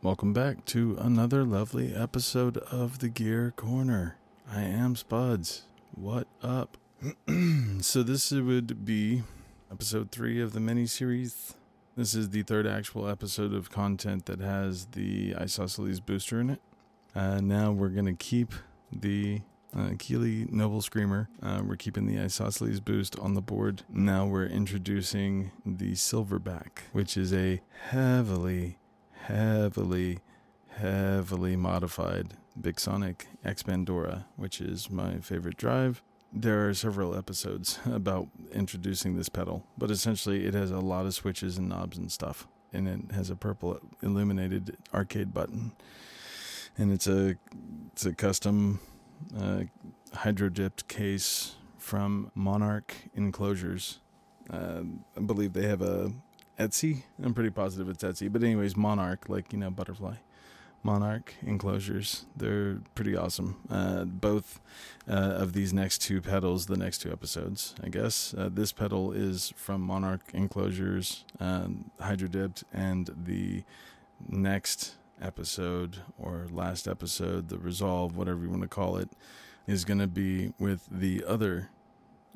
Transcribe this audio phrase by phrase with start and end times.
[0.00, 4.16] Welcome back to another lovely episode of the Gear Corner.
[4.48, 5.64] I am Spuds.
[5.92, 6.76] What up?
[7.80, 9.24] so, this would be
[9.72, 11.56] episode three of the mini series.
[11.96, 16.60] This is the third actual episode of content that has the Isosceles booster in it.
[17.16, 18.52] Uh, now we're going to keep
[18.92, 19.40] the
[19.76, 21.28] uh, Keeley Noble Screamer.
[21.42, 23.82] Uh, we're keeping the Isosceles boost on the board.
[23.88, 28.78] Now we're introducing the Silverback, which is a heavily,
[29.24, 30.18] heavily,
[30.68, 36.02] heavily modified Big Sonic X Pandora, which is my favorite drive.
[36.32, 41.14] There are several episodes about introducing this pedal, but essentially it has a lot of
[41.14, 42.46] switches and knobs and stuff.
[42.72, 45.72] And it has a purple illuminated arcade button.
[46.76, 47.36] And it's a
[47.92, 48.80] it's a custom
[49.36, 49.62] uh,
[50.12, 54.00] hydro dipped case from Monarch Enclosures.
[54.50, 54.82] Uh,
[55.16, 56.12] I believe they have a
[56.58, 57.02] Etsy.
[57.22, 58.30] I'm pretty positive it's Etsy.
[58.30, 60.16] But anyways, Monarch, like you know, butterfly.
[60.82, 62.24] Monarch enclosures.
[62.36, 63.56] They're pretty awesome.
[63.68, 64.60] Uh, both
[65.08, 68.34] uh, of these next two pedals, the next two episodes, I guess.
[68.36, 73.64] Uh, this pedal is from Monarch enclosures, um, hydro dipped, and the
[74.28, 79.10] next episode or last episode, the resolve, whatever you want to call it,
[79.66, 81.70] is going to be with the other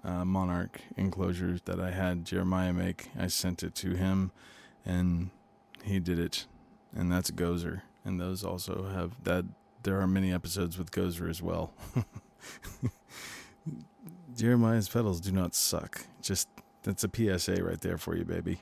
[0.05, 3.11] uh, Monarch enclosure that I had Jeremiah make.
[3.19, 4.33] I sent it to him,
[4.85, 5.31] and
[5.85, 6.47] he did it,
[6.95, 7.83] and that's Gozer.
[8.05, 9.45] And those also have that.
[9.83, 11.73] There are many episodes with Gozer as well.
[14.37, 16.07] Jeremiah's pedals do not suck.
[16.21, 16.49] Just
[16.83, 18.61] that's a PSA right there for you, baby.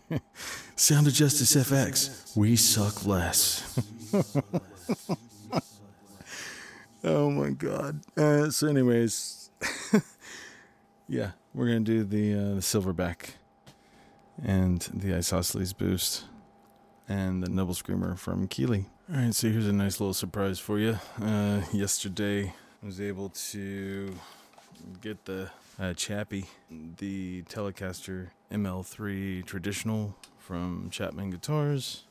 [0.76, 2.36] Sound of Justice FX.
[2.36, 3.80] We suck less.
[7.04, 8.00] oh my god.
[8.16, 9.50] Uh, so, anyways,
[11.08, 13.34] yeah, we're gonna do the uh, the silverback
[14.42, 16.24] and the isosceles boost
[17.08, 18.86] and the noble screamer from Keeley.
[19.10, 20.98] All right, so here's a nice little surprise for you.
[21.22, 24.14] Uh, yesterday, I was able to
[25.00, 32.05] get the uh, Chappie, the Telecaster ML3 traditional from Chapman Guitars,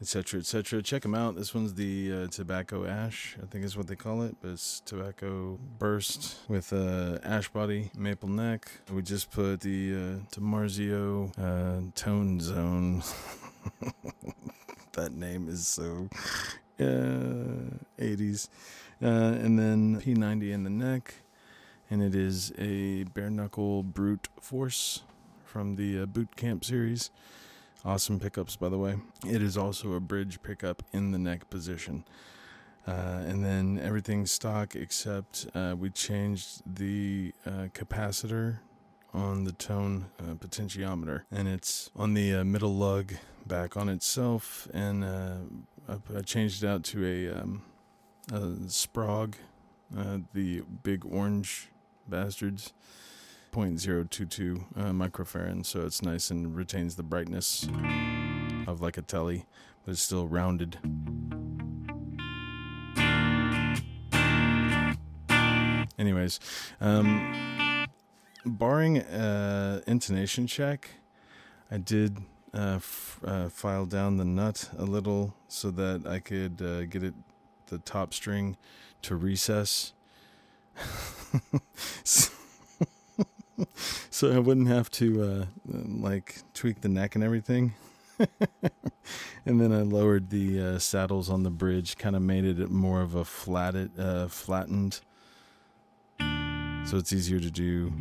[0.00, 0.82] etc., etc.
[0.82, 1.36] Check them out.
[1.36, 4.80] This one's the uh, Tobacco Ash, I think is what they call it, but it's
[4.80, 8.70] Tobacco Burst with uh, ash body, maple neck.
[8.92, 13.02] We just put the uh, DiMarzio uh, Tone Zone.
[14.92, 16.08] that name is so
[16.80, 18.48] uh, 80s.
[19.02, 21.14] Uh, and then P90 in the neck
[21.90, 25.02] and it is a bare knuckle brute force
[25.44, 27.10] from the uh, boot camp series.
[27.86, 28.96] Awesome pickups, by the way.
[29.24, 32.04] It is also a bridge pickup in the neck position.
[32.84, 38.58] Uh, and then everything stock except uh, we changed the uh, capacitor
[39.14, 43.12] on the tone uh, potentiometer, and it's on the uh, middle lug
[43.46, 44.66] back on itself.
[44.74, 47.62] And I, I, changed it out to a, um,
[48.32, 49.36] a Sprague,
[50.34, 51.68] the big orange
[52.08, 52.72] bastards.
[53.56, 57.66] 0.022 uh, microfarad, so it's nice and retains the brightness
[58.66, 59.46] of like a telly,
[59.82, 60.76] but it's still rounded.
[65.98, 66.38] Anyways,
[66.82, 67.86] um,
[68.44, 70.90] barring uh, intonation check,
[71.70, 72.18] I did
[72.52, 77.02] uh, f- uh, file down the nut a little so that I could uh, get
[77.02, 77.14] it
[77.68, 78.58] the top string
[79.00, 79.94] to recess
[82.04, 82.35] so,
[84.22, 87.74] I wouldn't have to uh, like tweak the neck and everything.
[88.18, 93.02] and then I lowered the uh, saddles on the bridge, kind of made it more
[93.02, 95.00] of a flatted, uh, flattened,
[96.86, 97.92] so it's easier to do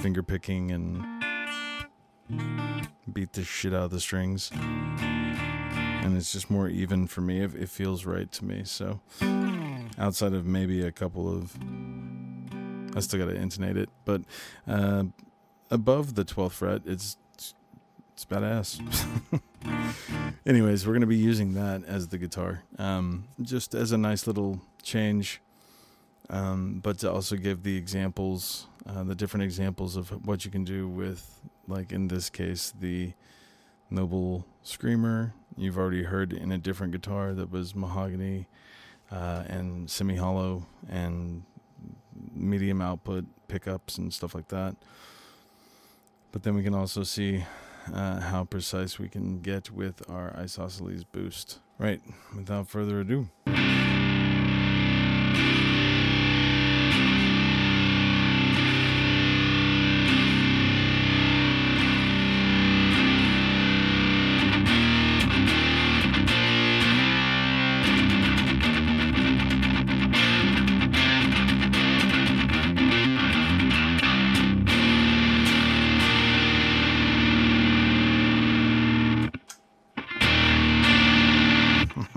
[0.00, 1.02] finger picking and
[3.10, 4.50] beat the shit out of the strings.
[4.52, 7.40] And it's just more even for me.
[7.40, 8.64] It, it feels right to me.
[8.64, 9.00] So
[9.98, 11.56] outside of maybe a couple of
[12.94, 14.22] I still got to intonate it, but
[14.66, 15.04] uh,
[15.70, 17.16] above the 12th fret, it's
[18.22, 19.40] it's badass.
[20.46, 24.26] Anyways, we're going to be using that as the guitar, um, just as a nice
[24.26, 25.40] little change,
[26.28, 30.64] um, but to also give the examples, uh, the different examples of what you can
[30.64, 33.14] do with, like in this case, the
[33.88, 35.32] Noble Screamer.
[35.56, 38.48] You've already heard in a different guitar that was mahogany
[39.10, 41.42] uh, and semi hollow and
[42.34, 44.76] medium output pickups and stuff like that.
[46.32, 47.44] But then we can also see
[47.92, 51.58] uh, how precise we can get with our isosceles boost.
[51.78, 52.00] Right,
[52.36, 53.28] without further ado.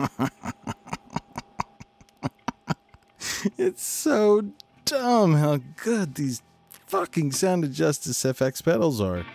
[3.57, 4.43] it's so
[4.85, 6.41] dumb how good these
[6.87, 9.25] fucking Sound of Justice FX pedals are.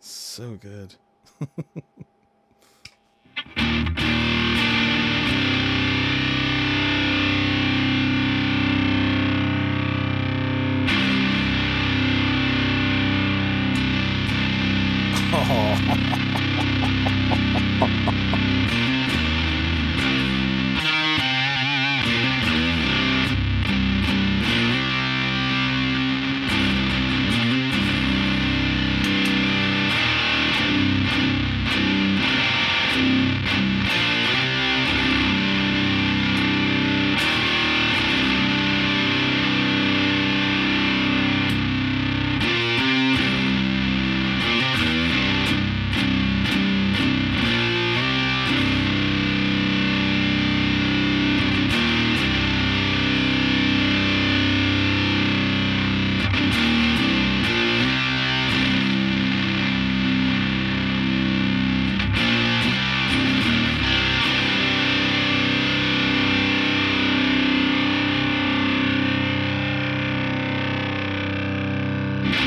[0.00, 0.94] So good.
[15.30, 16.22] God, oh.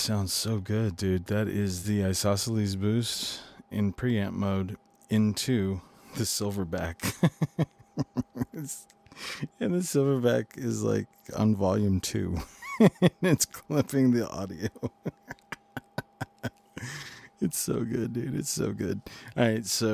[0.00, 1.26] sounds so good, dude.
[1.26, 4.78] That is the Isosceles boost in preamp mode
[5.10, 5.82] into
[6.16, 7.14] the silverback.
[8.54, 11.06] and the silverback is like
[11.36, 12.38] on volume two.
[13.22, 14.68] it's clipping the audio.
[17.42, 18.34] it's so good, dude.
[18.34, 19.02] It's so good.
[19.36, 19.92] All right, so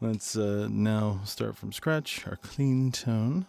[0.00, 2.26] let's uh, now start from scratch.
[2.26, 3.46] Our clean tone,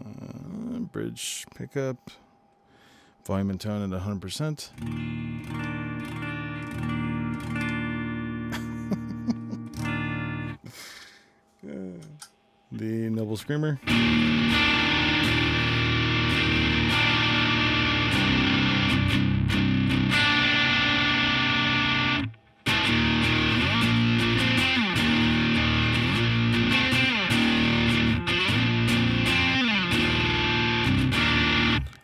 [0.00, 2.12] uh, bridge pickup,
[3.24, 5.31] volume and tone at 100%.
[12.82, 13.78] The Noble Screamer.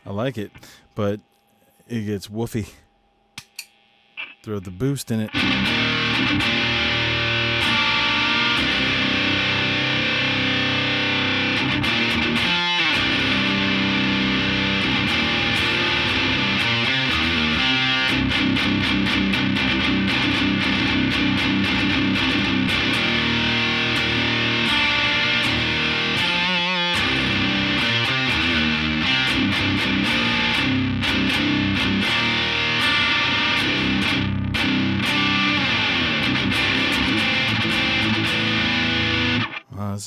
[0.06, 0.52] I like it,
[0.94, 1.18] but
[1.88, 2.70] it gets woofy.
[4.44, 6.77] Throw the boost in it.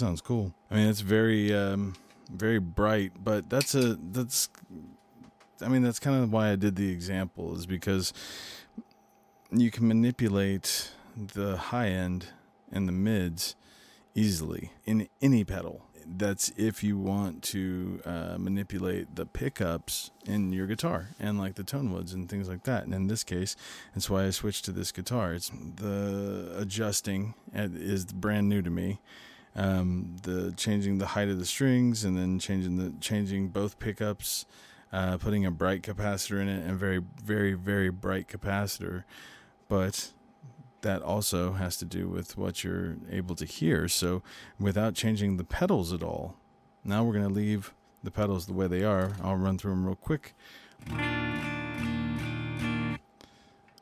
[0.01, 0.53] Sounds cool.
[0.71, 1.93] I mean, it's very, um,
[2.33, 4.49] very bright, but that's a that's.
[5.61, 8.13] I mean, that's kind of why I did the example is because
[9.51, 12.27] you can manipulate the high end
[12.71, 13.55] and the mids
[14.15, 15.85] easily in any pedal.
[16.03, 21.63] That's if you want to uh, manipulate the pickups in your guitar and like the
[21.63, 22.85] tone woods and things like that.
[22.85, 23.55] And in this case,
[23.93, 25.35] that's why I switched to this guitar.
[25.35, 28.99] It's the adjusting is brand new to me
[29.55, 34.45] um, the changing the height of the strings and then changing the changing both pickups,
[34.93, 39.03] uh, putting a bright capacitor in it and very very very bright capacitor,
[39.67, 40.11] but
[40.81, 43.87] that also has to do with what you're able to hear.
[43.87, 44.23] So
[44.59, 46.35] without changing the pedals at all,
[46.83, 49.11] now we're gonna leave the pedals the way they are.
[49.21, 50.33] I'll run through them real quick.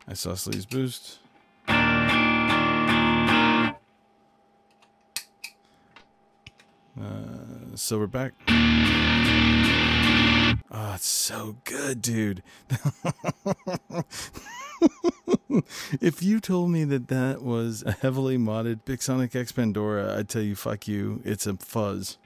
[0.10, 1.20] Isosceles boost.
[7.02, 8.34] Uh, back.
[10.72, 12.44] Oh, it's so good, dude.
[16.02, 20.56] if you told me that that was a heavily modded Bixonic Expandora, I'd tell you,
[20.56, 21.22] fuck you.
[21.24, 22.18] It's a fuzz.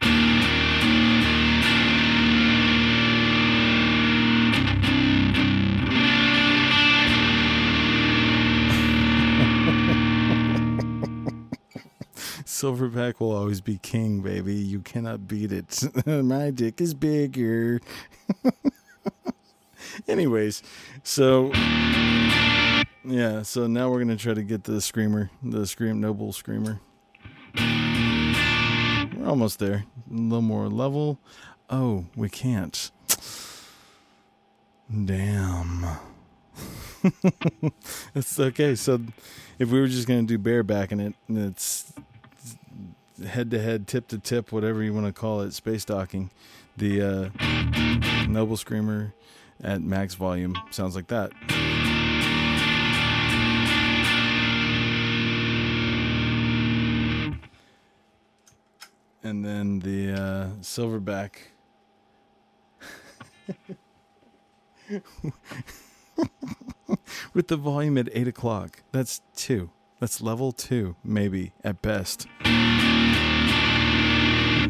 [12.64, 14.56] Silverback will always be king, baby.
[14.56, 15.84] You cannot beat it.
[16.06, 17.82] My dick is bigger.
[20.08, 20.64] Anyways,
[21.04, 21.52] so
[23.04, 26.80] yeah, so now we're gonna try to get the screamer, the scream noble screamer.
[27.58, 29.84] We're almost there.
[30.10, 31.20] A little more level.
[31.70, 32.92] Oh, we can't.
[35.04, 35.86] Damn.
[38.16, 38.76] it's okay.
[38.76, 39.02] So
[39.60, 41.92] if we were just gonna do barebacking it, it's
[43.26, 46.32] head to head, tip to tip, whatever you want to call it, space docking.
[46.78, 47.30] The uh,
[48.28, 49.14] Noble Screamer
[49.64, 51.32] at max volume sounds like that.
[59.26, 61.36] And then the uh, Silverback.
[67.34, 68.84] With the volume at 8 o'clock.
[68.92, 69.70] That's two.
[70.00, 72.28] That's level two, maybe, at best.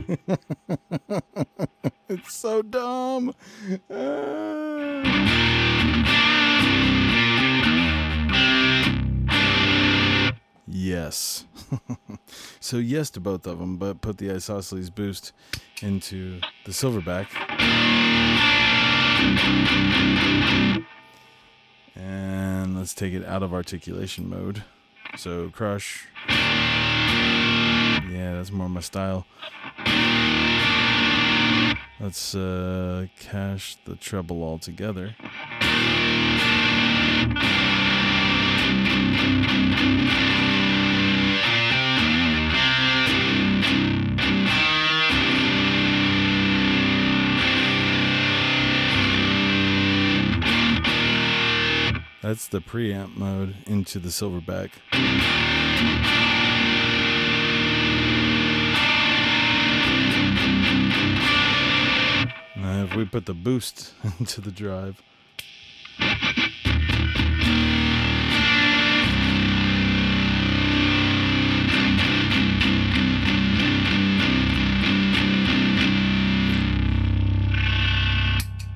[2.09, 3.33] it's so dumb.
[10.67, 11.45] Yes.
[12.59, 15.31] so yes to both of them, but put the isosceles boost
[15.81, 17.27] into the silverback.
[21.95, 24.63] And let's take it out of articulation mode.
[25.15, 26.07] So crush.
[28.13, 29.25] Yeah, that's more my style.
[31.99, 35.15] Let's uh, cache the treble altogether.
[52.21, 54.69] That's the preamp mode into the silverback.
[62.95, 65.01] We put the boost into the drive.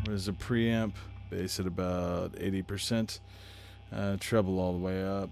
[0.05, 0.93] There's a preamp
[1.29, 3.19] bass at about 80%,
[3.91, 5.29] uh, treble all the way up.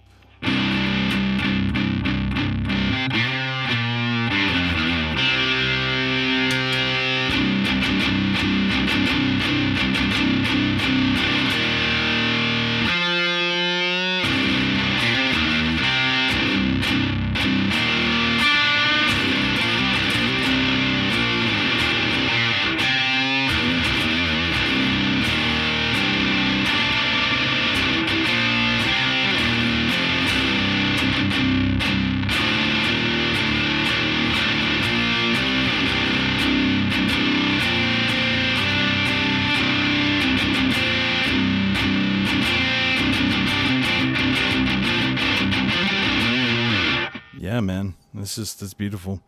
[48.26, 49.22] This is that's beautiful.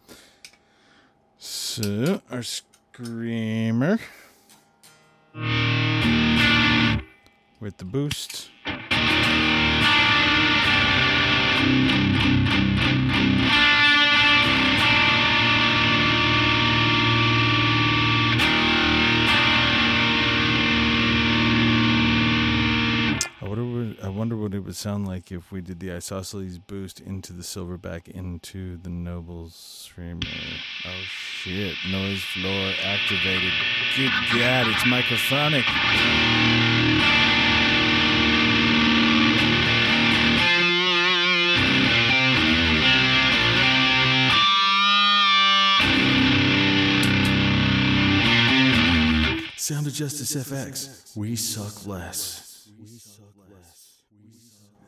[1.38, 4.00] So our screamer
[7.60, 8.50] with the boost.
[24.18, 28.08] Wonder what it would sound like if we did the isosceles boost into the silverback
[28.08, 30.22] into the noble screamer.
[30.86, 31.76] Oh shit!
[31.92, 33.54] Noise floor activated.
[33.96, 34.70] Good God!
[34.70, 35.64] It's microphonic.
[49.58, 51.16] Sound of Justice FX.
[51.16, 52.47] We suck less.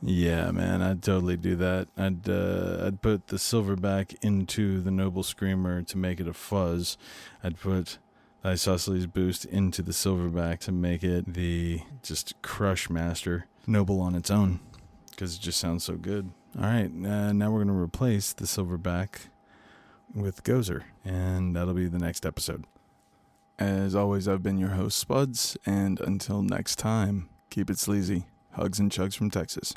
[0.01, 1.89] Yeah, man, I'd totally do that.
[1.97, 6.97] I'd uh, I'd put the silverback into the noble screamer to make it a fuzz.
[7.43, 7.97] I'd put
[8.45, 14.31] isosceles boost into the silverback to make it the just crush master noble on its
[14.31, 14.61] own
[15.11, 16.31] because it just sounds so good.
[16.57, 19.27] All right, uh, now we're gonna replace the silverback
[20.15, 22.65] with Gozer, and that'll be the next episode.
[23.59, 28.27] As always, I've been your host, Spuds, and until next time, keep it sleazy.
[28.53, 29.73] Hugs and chugs from Texas.